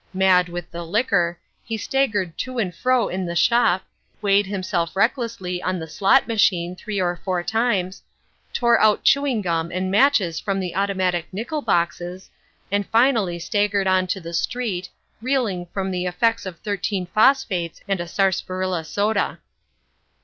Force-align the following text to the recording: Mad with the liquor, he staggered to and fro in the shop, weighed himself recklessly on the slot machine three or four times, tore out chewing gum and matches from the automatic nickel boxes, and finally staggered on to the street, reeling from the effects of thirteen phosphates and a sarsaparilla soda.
Mad 0.15 0.49
with 0.49 0.71
the 0.71 0.83
liquor, 0.83 1.37
he 1.63 1.77
staggered 1.77 2.35
to 2.39 2.57
and 2.57 2.73
fro 2.73 3.07
in 3.07 3.23
the 3.23 3.35
shop, 3.35 3.83
weighed 4.19 4.47
himself 4.47 4.95
recklessly 4.95 5.61
on 5.61 5.77
the 5.77 5.85
slot 5.87 6.27
machine 6.27 6.75
three 6.75 6.99
or 6.99 7.21
four 7.23 7.43
times, 7.43 8.01
tore 8.51 8.79
out 8.81 9.03
chewing 9.03 9.43
gum 9.43 9.71
and 9.71 9.91
matches 9.91 10.39
from 10.39 10.59
the 10.59 10.75
automatic 10.75 11.27
nickel 11.31 11.61
boxes, 11.61 12.31
and 12.71 12.87
finally 12.87 13.37
staggered 13.37 13.85
on 13.85 14.07
to 14.07 14.19
the 14.19 14.33
street, 14.33 14.89
reeling 15.21 15.67
from 15.67 15.91
the 15.91 16.07
effects 16.07 16.47
of 16.47 16.57
thirteen 16.61 17.05
phosphates 17.05 17.79
and 17.87 17.99
a 18.01 18.07
sarsaparilla 18.07 18.83
soda. 18.83 19.37